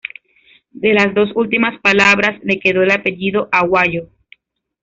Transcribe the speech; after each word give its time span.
De 0.71 0.95
las 0.95 1.13
dos 1.13 1.29
últimas 1.35 1.79
palabras 1.79 2.39
le 2.41 2.59
quedó 2.59 2.81
el 2.81 2.89
apellido 2.89 3.49
Aguayo. 3.51 4.09